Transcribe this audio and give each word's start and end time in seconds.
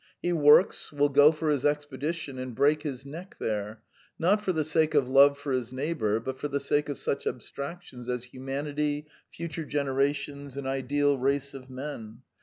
He 0.19 0.33
works, 0.33 0.91
will 0.91 1.09
go 1.09 1.31
for 1.31 1.51
his 1.51 1.63
expedition 1.63 2.39
and 2.39 2.55
break 2.55 2.81
his 2.81 3.05
neck 3.05 3.35
there, 3.37 3.83
not 4.17 4.41
for 4.41 4.51
the 4.51 4.63
sake 4.63 4.95
of 4.95 5.07
love 5.07 5.37
for 5.37 5.51
his 5.51 5.71
neighbour, 5.71 6.19
but 6.19 6.39
for 6.39 6.47
the 6.47 6.59
sake 6.59 6.89
of 6.89 6.97
such 6.97 7.27
abstractions 7.27 8.09
as 8.09 8.23
humanity, 8.23 9.05
future 9.29 9.63
generations, 9.63 10.57
an 10.57 10.65
ideal 10.65 11.19
race 11.19 11.53
of 11.53 11.69
men. 11.69 12.23